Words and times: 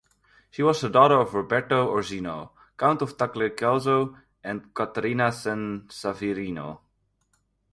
She 0.49 0.63
was 0.63 0.83
a 0.83 0.89
daughter 0.89 1.19
of 1.19 1.35
Roberto 1.35 1.87
Orsini, 1.87 2.47
Count 2.75 3.03
of 3.03 3.17
Tagliacozzo 3.17 4.17
and 4.43 4.73
Caterina 4.73 5.25
Sanseverino. 5.27 6.79